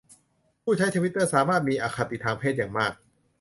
[0.63, 2.93] ผู้ใช้ทวิตเตอร์สามารถมีอคติทางเพศอย่างมาก